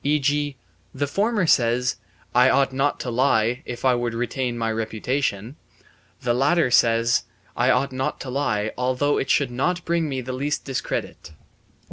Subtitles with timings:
[0.03, 0.57] E.g.,
[0.95, 1.97] the former says:
[2.33, 5.57] "I ought not to lie, if I would retain my reputation";
[6.23, 10.33] the latter says: "I ought not to lie, although it should not bring me the
[10.33, 11.33] least discredit."